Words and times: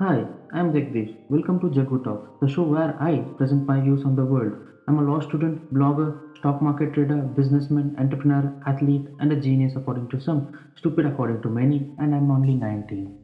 Hi, 0.00 0.24
I'm 0.54 0.72
Jagdish. 0.72 1.14
Welcome 1.28 1.60
to 1.60 1.66
Jaggu 1.66 2.02
Talk, 2.02 2.40
the 2.40 2.48
show 2.48 2.62
where 2.62 2.96
I 2.98 3.18
present 3.36 3.66
my 3.66 3.80
views 3.80 4.02
on 4.02 4.16
the 4.16 4.24
world. 4.24 4.54
I'm 4.88 4.98
a 4.98 5.02
law 5.02 5.20
student, 5.20 5.74
blogger, 5.74 6.38
stock 6.38 6.62
market 6.62 6.94
trader, 6.94 7.16
businessman, 7.16 7.94
entrepreneur, 7.98 8.50
athlete, 8.66 9.06
and 9.18 9.30
a 9.30 9.36
genius 9.36 9.74
according 9.76 10.08
to 10.08 10.18
some, 10.18 10.58
stupid 10.74 11.04
according 11.04 11.42
to 11.42 11.50
many, 11.50 11.92
and 11.98 12.14
I'm 12.14 12.30
only 12.30 12.54
19. 12.54 13.14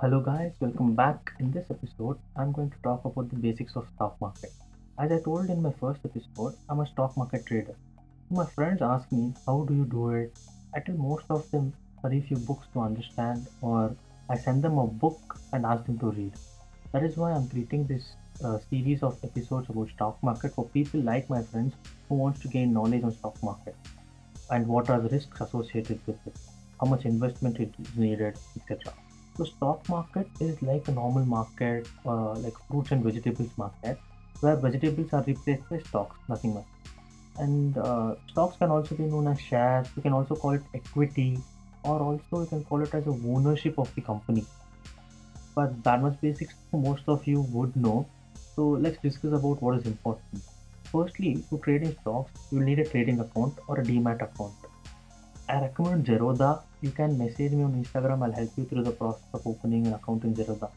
Hello 0.00 0.20
guys, 0.20 0.52
welcome 0.60 0.94
back. 0.94 1.30
In 1.38 1.50
this 1.50 1.70
episode, 1.70 2.18
I'm 2.34 2.50
going 2.50 2.70
to 2.70 2.78
talk 2.82 3.04
about 3.04 3.28
the 3.28 3.36
basics 3.36 3.76
of 3.76 3.86
stock 3.94 4.18
market. 4.22 4.52
As 4.98 5.12
I 5.12 5.20
told 5.20 5.50
in 5.50 5.60
my 5.60 5.72
first 5.78 6.00
episode, 6.06 6.54
I'm 6.70 6.80
a 6.80 6.86
stock 6.86 7.14
market 7.18 7.44
trader. 7.44 7.76
My 8.30 8.46
friends 8.46 8.80
ask 8.80 9.12
me, 9.12 9.34
how 9.44 9.66
do 9.68 9.74
you 9.74 9.84
do 9.84 10.08
it? 10.12 10.38
I 10.74 10.80
tell 10.80 10.96
most 10.96 11.26
of 11.28 11.50
them 11.50 11.74
study 12.02 12.20
few 12.20 12.36
books 12.36 12.66
to 12.72 12.80
understand 12.80 13.46
or 13.60 13.94
I 14.28 14.36
send 14.36 14.62
them 14.62 14.78
a 14.78 14.86
book 14.86 15.36
and 15.52 15.64
ask 15.64 15.84
them 15.86 15.98
to 16.00 16.10
read. 16.10 16.32
That 16.92 17.04
is 17.04 17.16
why 17.16 17.30
I'm 17.32 17.48
creating 17.48 17.86
this 17.86 18.16
uh, 18.44 18.58
series 18.70 19.02
of 19.02 19.18
episodes 19.22 19.68
about 19.70 19.88
stock 19.90 20.22
market 20.22 20.52
for 20.54 20.64
people 20.76 21.00
like 21.00 21.30
my 21.30 21.42
friends 21.42 21.74
who 22.08 22.16
wants 22.16 22.40
to 22.40 22.48
gain 22.48 22.72
knowledge 22.72 23.04
on 23.04 23.12
stock 23.12 23.40
market 23.42 23.76
and 24.50 24.66
what 24.66 24.90
are 24.90 25.00
the 25.00 25.08
risks 25.10 25.40
associated 25.40 26.00
with 26.06 26.26
it, 26.26 26.34
how 26.80 26.88
much 26.88 27.04
investment 27.04 27.60
it 27.60 27.72
is 27.78 27.96
needed, 27.96 28.36
etc. 28.56 28.92
So 29.36 29.44
stock 29.44 29.88
market 29.88 30.26
is 30.40 30.60
like 30.60 30.88
a 30.88 30.92
normal 30.92 31.24
market, 31.24 31.88
uh, 32.04 32.34
like 32.34 32.54
fruits 32.68 32.90
and 32.90 33.04
vegetables 33.04 33.50
market, 33.56 33.98
where 34.40 34.56
vegetables 34.56 35.12
are 35.12 35.22
replaced 35.22 35.70
by 35.70 35.78
stocks, 35.78 36.16
nothing 36.28 36.54
much. 36.54 36.66
And 37.38 37.78
uh, 37.78 38.16
stocks 38.30 38.56
can 38.56 38.70
also 38.70 38.94
be 38.94 39.04
known 39.04 39.28
as 39.28 39.40
shares. 39.40 39.86
We 39.96 40.02
can 40.02 40.12
also 40.12 40.34
call 40.34 40.50
it 40.50 40.62
equity 40.74 41.38
or 41.84 42.00
also 42.00 42.40
you 42.40 42.46
can 42.46 42.64
call 42.64 42.82
it 42.82 42.94
as 42.94 43.06
a 43.06 43.10
ownership 43.10 43.78
of 43.78 43.94
the 43.94 44.00
company. 44.00 44.44
But 45.54 45.82
that 45.84 46.02
much 46.02 46.20
basics 46.20 46.54
most 46.72 47.02
of 47.06 47.26
you 47.26 47.42
would 47.52 47.74
know. 47.76 48.06
So 48.56 48.68
let's 48.68 48.98
discuss 48.98 49.32
about 49.32 49.62
what 49.62 49.78
is 49.78 49.86
important. 49.86 50.42
Firstly 50.84 51.44
to 51.50 51.58
trade 51.58 51.82
in 51.82 51.96
stocks 52.00 52.32
you 52.50 52.58
will 52.58 52.66
need 52.66 52.78
a 52.78 52.84
trading 52.84 53.20
account 53.20 53.58
or 53.66 53.80
a 53.80 53.84
demat 53.84 54.22
account. 54.22 54.52
I 55.48 55.60
recommend 55.60 56.06
zerodha. 56.06 56.62
You 56.80 56.90
can 56.90 57.18
message 57.18 57.52
me 57.52 57.62
on 57.62 57.72
instagram. 57.82 58.24
I'll 58.24 58.32
help 58.32 58.50
you 58.56 58.64
through 58.64 58.84
the 58.84 58.92
process 58.92 59.22
of 59.34 59.46
opening 59.46 59.86
an 59.86 59.94
account 59.94 60.24
in 60.24 60.34
zerodha. 60.34 60.70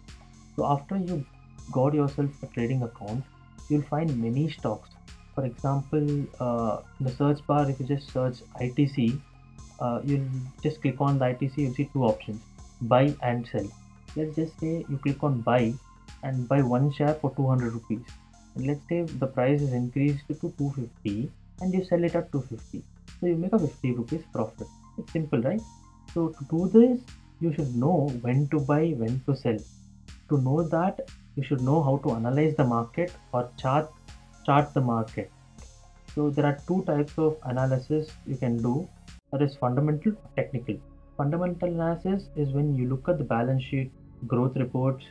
So 0.55 0.65
after 0.65 0.97
you 0.97 1.25
got 1.71 1.93
yourself 1.93 2.29
a 2.43 2.47
trading 2.47 2.83
account 2.83 3.23
you'll 3.69 3.81
find 3.83 4.15
many 4.21 4.49
stocks. 4.49 4.89
For 5.33 5.45
example 5.45 6.25
uh, 6.39 6.81
in 6.99 7.05
the 7.05 7.11
search 7.11 7.45
bar 7.45 7.69
if 7.69 7.79
you 7.79 7.85
just 7.85 8.11
search 8.11 8.37
itc 8.61 9.19
uh, 9.79 10.01
you'll 10.03 10.27
just 10.63 10.81
click 10.81 10.99
on 10.99 11.19
the 11.19 11.25
ITC, 11.25 11.57
you'll 11.57 11.73
see 11.73 11.89
two 11.93 12.03
options 12.03 12.41
buy 12.81 13.15
and 13.21 13.47
sell. 13.47 13.67
Let's 14.15 14.35
just 14.35 14.59
say 14.59 14.85
you 14.89 14.99
click 15.01 15.23
on 15.23 15.41
buy 15.41 15.73
and 16.23 16.47
buy 16.47 16.61
one 16.61 16.91
share 16.91 17.13
for 17.15 17.33
200 17.35 17.73
rupees. 17.73 18.01
And 18.55 18.67
let's 18.67 18.87
say 18.87 19.03
the 19.03 19.27
price 19.27 19.61
is 19.61 19.73
increased 19.73 20.27
to 20.27 20.35
250 20.35 21.29
and 21.61 21.73
you 21.73 21.83
sell 21.83 22.03
it 22.03 22.15
at 22.15 22.31
250. 22.31 22.83
So 23.19 23.27
you 23.27 23.35
make 23.35 23.53
a 23.53 23.59
50 23.59 23.91
rupees 23.91 24.23
profit. 24.33 24.67
It's 24.97 25.11
simple, 25.11 25.41
right? 25.41 25.61
So 26.13 26.29
to 26.29 26.45
do 26.49 26.69
this, 26.69 27.01
you 27.41 27.53
should 27.53 27.75
know 27.75 28.09
when 28.21 28.47
to 28.49 28.59
buy, 28.59 28.93
when 28.97 29.21
to 29.25 29.35
sell. 29.35 29.57
To 30.29 30.37
know 30.41 30.63
that, 30.63 31.09
you 31.35 31.43
should 31.43 31.61
know 31.61 31.83
how 31.83 31.97
to 31.97 32.15
analyze 32.15 32.55
the 32.55 32.63
market 32.63 33.11
or 33.33 33.49
chart 33.57 33.91
chart 34.45 34.73
the 34.73 34.81
market. 34.81 35.31
So 36.13 36.29
there 36.29 36.45
are 36.45 36.57
two 36.67 36.83
types 36.85 37.17
of 37.17 37.37
analysis 37.43 38.11
you 38.25 38.37
can 38.37 38.57
do 38.61 38.87
that 39.31 39.41
is 39.41 39.55
fundamental 39.57 40.13
technical? 40.35 40.75
Fundamental 41.17 41.69
analysis 41.69 42.29
is 42.35 42.53
when 42.53 42.75
you 42.75 42.89
look 42.89 43.07
at 43.07 43.17
the 43.17 43.23
balance 43.23 43.63
sheet 43.63 43.91
growth 44.27 44.55
reports 44.55 45.05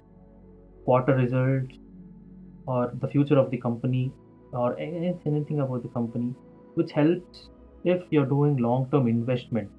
quarter 0.85 1.15
results 1.15 1.75
or 2.67 2.93
the 3.01 3.09
future 3.09 3.39
of 3.39 3.51
the 3.51 3.57
company 3.57 4.13
or 4.53 4.79
anything 4.79 5.61
about 5.61 5.83
the 5.83 5.89
company 5.89 6.35
which 6.75 6.93
helps 6.93 7.49
if 7.85 8.03
you're 8.11 8.27
doing 8.27 8.57
long 8.57 8.89
term 8.91 9.09
investment. 9.09 9.71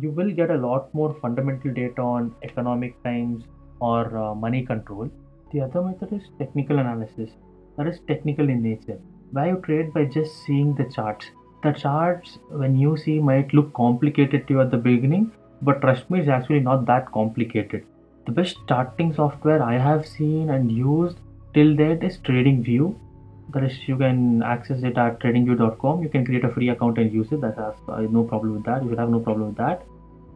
You 0.00 0.10
will 0.10 0.30
get 0.30 0.50
a 0.50 0.56
lot 0.56 0.92
more 0.94 1.16
fundamental 1.20 1.72
data 1.72 2.00
on 2.00 2.34
economic 2.42 3.02
times 3.02 3.44
or 3.80 4.16
uh, 4.16 4.34
money 4.34 4.64
control. 4.64 5.10
The 5.52 5.62
other 5.62 5.82
method 5.82 6.12
is 6.12 6.22
technical 6.38 6.78
analysis. 6.78 7.30
That 7.76 7.86
is 7.86 8.00
technical 8.06 8.48
in 8.48 8.62
nature 8.62 8.98
where 9.30 9.48
you 9.48 9.56
trade 9.64 9.92
by 9.92 10.04
just 10.04 10.44
seeing 10.44 10.74
the 10.74 10.90
charts 10.94 11.26
the 11.62 11.72
charts 11.72 12.38
when 12.50 12.76
you 12.76 12.96
see 12.96 13.18
might 13.18 13.52
look 13.52 13.72
complicated 13.74 14.46
to 14.46 14.54
you 14.54 14.60
at 14.60 14.70
the 14.70 14.76
beginning 14.76 15.30
but 15.62 15.80
trust 15.80 16.10
me 16.10 16.20
it's 16.20 16.28
actually 16.28 16.60
not 16.60 16.86
that 16.86 17.10
complicated. 17.12 17.84
The 18.26 18.32
best 18.32 18.58
charting 18.68 19.12
software 19.14 19.62
i 19.62 19.76
have 19.76 20.06
seen 20.06 20.50
and 20.50 20.70
used 20.70 21.18
till 21.54 21.74
date 21.74 22.02
is 22.04 22.18
tradingview. 22.18 22.94
That 23.50 23.64
is 23.64 23.76
you 23.88 23.96
can 23.96 24.42
access 24.42 24.82
it 24.82 24.98
at 24.98 25.20
tradingview.com 25.20 26.02
you 26.02 26.08
can 26.08 26.24
create 26.24 26.44
a 26.44 26.50
free 26.50 26.68
account 26.68 26.98
and 26.98 27.12
use 27.12 27.32
it. 27.32 27.40
That 27.40 27.56
has 27.56 27.74
uh, 27.88 28.02
no 28.02 28.24
problem 28.24 28.54
with 28.54 28.64
that. 28.64 28.82
You 28.82 28.90
will 28.90 28.98
have 28.98 29.10
no 29.10 29.20
problem 29.20 29.48
with 29.48 29.56
that. 29.56 29.84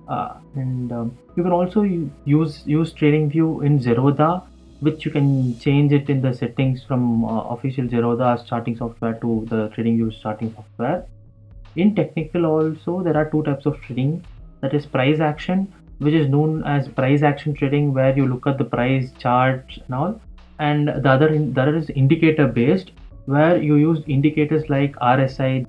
Uh, 0.09 0.35
and 0.57 0.93
um, 0.93 1.19
you 1.37 1.43
can 1.43 1.53
also 1.53 1.83
use 1.83 2.63
use 2.67 2.93
tradingview 2.93 3.65
in 3.65 3.79
zerodha 3.79 4.43
which 4.87 5.05
you 5.05 5.13
can 5.13 5.59
change 5.61 5.93
it 5.93 6.11
in 6.11 6.21
the 6.21 6.35
settings 6.35 6.83
from 6.83 7.25
uh, 7.25 7.43
official 7.55 7.85
Zerodha 7.85 8.31
charting 8.49 8.77
software 8.77 9.15
to 9.21 9.47
the 9.49 9.69
trading 9.75 9.99
TradingView 9.99 10.21
charting 10.21 10.53
software. 10.55 11.07
In 11.77 11.95
technical 11.95 12.47
also 12.47 13.01
there 13.03 13.17
are 13.17 13.31
two 13.31 13.45
types 13.45 13.65
of 13.65 13.81
trading. 13.83 14.25
That 14.61 14.75
is 14.75 14.85
price 14.85 15.21
action 15.21 15.73
which 15.99 16.15
is 16.15 16.29
known 16.29 16.65
as 16.65 16.89
price 16.89 17.23
action 17.23 17.55
trading 17.55 17.95
where 17.95 18.17
you 18.17 18.27
look 18.27 18.49
at 18.49 18.59
the 18.59 18.65
price 18.65 19.13
charts 19.21 19.79
and 19.87 19.95
all. 19.95 20.21
And 20.59 20.89
the 20.89 21.11
other 21.11 21.29
the 21.39 21.63
other 21.63 21.77
is 21.77 21.91
indicator 21.91 22.49
based 22.49 22.91
where 23.27 23.63
you 23.63 23.77
use 23.77 24.03
indicators 24.09 24.69
like 24.69 24.97
RSI, 24.97 25.65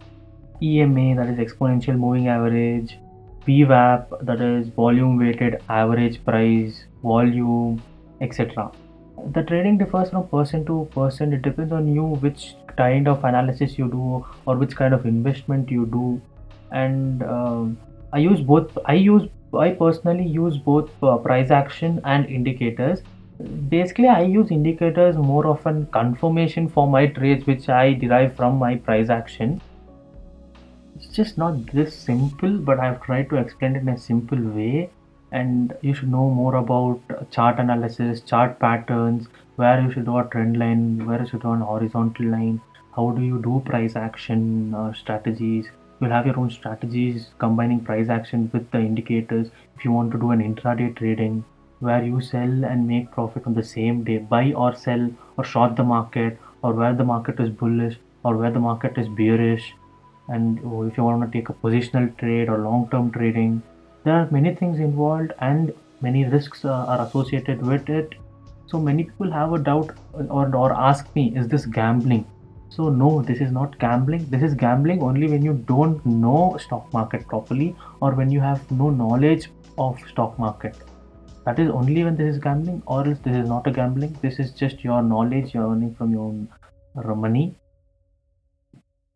EMA 0.64 1.16
that 1.18 1.30
is 1.30 1.38
exponential 1.38 2.00
moving 2.00 2.30
average, 2.30 2.98
VWAP 3.46 4.26
that 4.26 4.42
is 4.42 4.70
volume 4.70 5.20
weighted 5.20 5.62
average 5.70 6.24
price, 6.26 6.86
volume, 7.04 7.84
etc 8.22 8.72
the 9.32 9.44
trading 9.44 9.78
differs 9.78 10.10
from 10.10 10.28
person 10.28 10.66
to 10.66 10.88
person. 10.94 11.34
It 11.34 11.42
depends 11.42 11.72
on 11.72 11.94
you 11.94 12.04
which 12.04 12.56
kind 12.76 13.08
of 13.08 13.24
analysis 13.24 13.78
you 13.78 13.88
do 13.88 14.26
or 14.46 14.56
which 14.58 14.76
kind 14.76 14.94
of 14.94 15.06
investment 15.06 15.70
you 15.70 15.86
do. 15.86 16.22
And 16.72 17.24
uh, 17.24 17.66
i 18.12 18.18
use 18.18 18.42
both 18.42 18.78
i 18.86 18.94
use 18.94 19.28
i 19.58 19.70
personally 19.72 20.26
use 20.26 20.58
both 20.58 20.92
uh, 21.04 21.18
price 21.18 21.52
action 21.52 22.02
and 22.04 22.26
indicators. 22.26 23.02
Basically 23.70 24.08
i 24.08 24.22
use 24.22 24.52
indicators 24.52 25.16
more 25.16 25.46
of 25.48 25.64
confirmation 25.92 26.68
for 26.68 26.88
my 26.88 27.06
trades 27.08 27.46
which 27.46 27.70
i 27.70 27.94
derive 27.94 28.36
from 28.36 28.58
my 28.58 28.76
price 28.76 29.10
action. 29.10 29.62
It's 30.96 31.08
just 31.08 31.38
not 31.38 31.66
this 31.68 31.96
simple 31.96 32.58
but 32.58 32.80
i've 32.80 33.02
tried 33.02 33.30
to 33.30 33.38
explain 33.38 33.76
it 33.76 33.82
in 33.82 33.90
a 33.90 33.98
simple 33.98 34.40
way 34.40 34.90
and 35.42 35.76
you 35.82 35.94
should 35.94 36.12
know 36.18 36.28
more 36.42 36.56
about 36.56 37.16
chart 37.38 37.60
analysis 37.60 38.22
chart 38.34 38.60
patterns 38.60 39.28
where 39.58 39.80
you 39.82 39.92
should 39.92 40.06
do 40.06 40.18
a 40.18 40.28
trend 40.36 40.58
line 40.66 40.84
where 41.08 41.22
you 41.22 41.28
should 41.28 41.42
do 41.42 41.52
an 41.52 41.66
horizontal 41.72 42.28
line 42.38 42.62
how 42.96 43.10
do 43.12 43.24
you 43.24 43.42
do 43.42 43.62
price 43.66 43.96
action 43.96 44.74
uh, 44.76 44.94
strategies. 44.94 45.66
You'll 46.00 46.12
have 46.12 46.28
your 46.28 46.40
own 46.40 46.52
strategies 46.52 47.30
combining 47.40 47.80
price 47.80 48.10
action 48.10 48.50
with 48.54 48.70
the 48.72 48.80
indicators. 48.80 49.50
If 49.76 49.84
you 49.84 49.92
want 49.92 50.12
to 50.12 50.20
do 50.20 50.30
an 50.32 50.42
intraday 50.42 50.96
trading 50.96 51.44
where 51.80 52.04
you 52.04 52.22
sell 52.22 52.66
and 52.66 52.88
make 52.88 53.12
profit 53.12 53.48
on 53.48 53.56
the 53.56 53.64
same 53.64 54.04
day 54.04 54.18
buy 54.18 54.54
or 54.54 54.76
sell 54.76 55.10
or 55.38 55.44
short 55.44 55.76
the 55.76 55.84
market 55.84 56.38
or 56.62 56.74
where 56.74 56.94
the 56.94 57.04
market 57.04 57.40
is 57.40 57.50
bullish 57.50 57.98
or 58.24 58.38
where 58.38 58.52
the 58.52 58.60
market 58.60 58.98
is 58.98 59.08
bearish. 59.08 59.74
And 60.28 60.60
oh, 60.64 60.84
if 60.84 60.96
you 60.96 61.04
want 61.04 61.24
to 61.24 61.38
take 61.38 61.50
a 61.50 61.54
positional 61.54 62.16
trade 62.20 62.48
or 62.48 62.60
long 62.60 62.90
term 62.92 63.12
trading 63.12 63.64
there 64.04 64.16
are 64.16 64.28
many 64.32 64.54
things 64.54 64.80
involved 64.80 65.32
and 65.40 65.74
many 66.02 66.26
risks 66.26 66.66
uh, 66.66 66.72
are 66.72 67.06
associated 67.08 67.66
with 67.66 67.90
it. 67.90 68.16
So 68.68 68.80
many 68.80 69.06
people 69.06 69.32
have 69.32 69.54
a 69.54 69.60
doubt 69.60 69.92
or, 70.14 70.54
or 70.56 70.74
ask 70.74 71.14
me 71.16 71.34
is 71.38 71.48
this 71.48 71.66
gambling? 71.66 72.26
So 72.70 72.90
no 72.90 73.22
this 73.22 73.40
is 73.40 73.52
not 73.52 73.80
gambling. 73.80 74.26
This 74.30 74.42
is 74.42 74.56
gambling 74.56 75.02
only 75.02 75.30
when 75.30 75.46
you 75.46 75.54
don't 75.54 76.06
know 76.06 76.58
stock 76.60 76.92
market 76.92 77.28
properly 77.28 77.76
or 78.02 78.14
when 78.14 78.30
you 78.30 78.42
have 78.42 78.70
no 78.72 78.90
knowledge 78.90 79.50
of 79.78 79.98
stock 80.10 80.38
market. 80.38 80.76
That 81.46 81.60
is 81.60 81.70
only 81.70 82.04
when 82.04 82.18
this 82.18 82.36
is 82.36 82.42
gambling 82.42 82.84
or 82.86 83.08
else 83.08 83.20
this 83.20 83.38
is 83.38 83.48
not 83.48 83.68
a 83.68 83.72
gambling. 83.72 84.18
This 84.22 84.40
is 84.40 84.52
just 84.52 84.84
your 84.84 85.02
knowledge 85.02 85.54
you're 85.54 85.70
earning 85.70 85.96
from 85.96 86.12
your 86.12 86.24
own 86.24 86.50
money. 86.96 87.56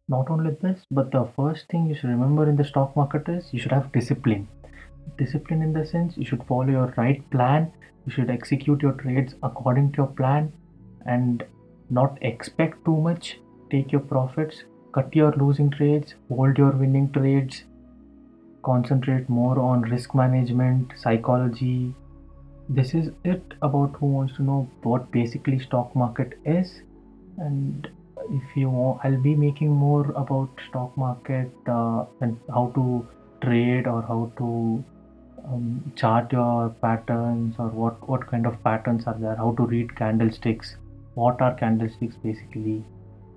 Not 0.08 0.30
only 0.30 0.52
this 0.62 0.86
but 0.90 1.12
the 1.12 1.26
first 1.36 1.68
thing 1.68 1.88
you 1.88 1.96
should 1.96 2.10
remember 2.10 2.48
in 2.48 2.56
the 2.56 2.64
stock 2.64 2.96
market 2.96 3.28
is 3.28 3.50
you 3.52 3.60
should 3.60 3.74
have 3.74 3.92
discipline 3.92 4.48
discipline 5.18 5.62
in 5.62 5.74
the 5.74 5.86
sense 5.86 6.18
you 6.18 6.26
should 6.26 6.44
follow 6.44 6.70
your 6.70 6.94
right 6.98 7.30
plan 7.32 7.72
you 8.06 8.12
should 8.12 8.30
execute 8.30 8.82
your 8.82 8.94
trades 8.94 9.36
according 9.44 9.92
to 9.92 9.98
your 9.98 10.08
plan 10.08 10.52
and 11.06 11.44
not 11.90 12.18
expect 12.22 12.84
too 12.86 12.96
much. 12.96 13.40
Take 13.70 13.92
your 13.92 14.02
profits 14.02 14.64
cut 14.94 15.16
your 15.16 15.32
losing 15.34 15.70
trades 15.70 16.16
hold 16.30 16.58
your 16.58 16.72
winning 16.72 17.12
trades 17.12 17.64
concentrate 18.64 19.30
more 19.30 19.60
on 19.60 19.82
risk 19.82 20.16
management 20.16 20.94
psychology. 20.98 21.94
This 22.70 22.94
is 22.94 23.12
it 23.24 23.54
about 23.62 23.96
who 24.00 24.08
wants 24.08 24.36
to 24.38 24.44
know 24.44 24.70
what 24.84 25.12
basically 25.12 25.60
stock 25.60 25.96
market 25.96 26.38
is. 26.46 26.82
And 27.38 27.88
if 28.30 28.58
you 28.58 28.70
want 28.70 29.00
i'll 29.06 29.22
be 29.22 29.34
making 29.36 29.70
more 29.70 30.12
about 30.22 30.50
stock 30.68 30.96
market 30.98 31.50
uh, 31.68 32.04
and 32.22 32.38
how 32.50 32.72
to 32.76 33.08
trade 33.42 33.88
or 33.88 34.02
how 34.02 34.32
to 34.38 34.84
um, 35.48 35.92
chart 35.96 36.32
your 36.32 36.70
patterns 36.82 37.56
or 37.58 37.70
what 37.70 38.10
what 38.10 38.28
kind 38.28 38.46
of 38.46 38.62
patterns 38.64 39.08
are 39.08 39.18
there 39.20 39.36
how 39.36 39.52
to 39.60 39.66
read 39.66 39.96
candlesticks 39.96 40.76
what 41.18 41.42
are 41.42 41.54
candlesticks 41.56 42.16
basically. 42.24 42.84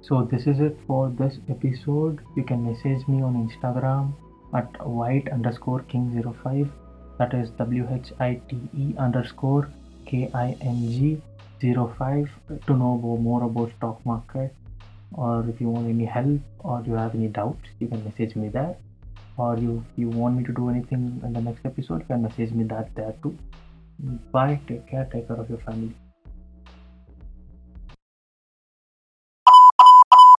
So 0.03 0.23
this 0.31 0.47
is 0.47 0.61
it 0.61 0.77
for 0.87 1.09
this 1.09 1.39
episode. 1.49 2.21
You 2.37 2.45
can 2.45 2.65
message 2.65 3.07
me 3.09 3.23
on 3.23 3.39
instagram 3.43 4.13
at 4.61 4.87
white 4.87 5.29
underscore 5.33 5.81
king 5.93 6.05
05 6.43 6.71
that 7.19 7.35
is 7.35 7.51
w-h-i-t-e 7.51 8.95
underscore 8.99 9.69
k-i-n-g 10.07 11.23
05 11.63 12.31
to 12.67 12.77
know 12.83 12.93
more 13.29 13.43
about 13.45 13.73
stock 13.77 14.05
market 14.05 14.55
or 15.13 15.47
if 15.49 15.61
you 15.61 15.69
want 15.69 15.89
any 15.89 16.05
help 16.05 16.41
or 16.61 16.83
you 16.87 16.95
have 16.95 17.15
any 17.15 17.29
doubts 17.29 17.69
you 17.79 17.87
can 17.87 18.03
message 18.05 18.35
me 18.35 18.49
there 18.49 18.77
or 19.47 19.57
you 19.65 19.73
you 19.97 20.09
want 20.21 20.37
me 20.37 20.45
to 20.51 20.53
do 20.61 20.69
anything 20.75 21.09
in 21.25 21.33
the 21.39 21.43
next 21.49 21.65
episode 21.73 22.05
you 22.05 22.09
can 22.13 22.23
message 22.29 22.53
me 22.61 22.65
that 22.75 22.95
there 22.95 23.15
too. 23.23 23.35
Bye 24.33 24.61
take 24.69 24.87
care 24.87 25.09
take 25.13 25.29
care 25.29 25.41
of 25.45 25.49
your 25.49 25.59
family 25.59 25.95